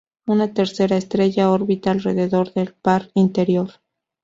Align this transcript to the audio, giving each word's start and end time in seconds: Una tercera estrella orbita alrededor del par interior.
Una 0.25 0.51
tercera 0.51 0.97
estrella 0.97 1.51
orbita 1.51 1.91
alrededor 1.91 2.51
del 2.55 2.73
par 2.73 3.11
interior. 3.13 3.69